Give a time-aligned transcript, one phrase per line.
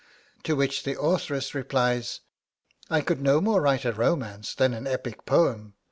[0.45, 2.21] To which the authoress replies:
[2.89, 5.75] 'I could no more write a romance than an epic poem.